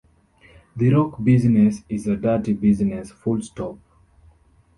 The 0.75 0.91
rock 0.95 1.23
business 1.23 1.83
is 1.87 2.07
a 2.07 2.15
dirty 2.15 2.53
business 2.53 3.11
full 3.11 3.39
stop. 3.43 3.77